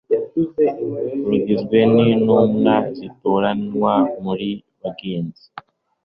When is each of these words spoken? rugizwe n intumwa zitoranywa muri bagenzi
rugizwe 1.29 1.77
n 1.93 1.95
intumwa 2.11 2.73
zitoranywa 2.97 3.93
muri 4.23 4.49
bagenzi 4.81 5.45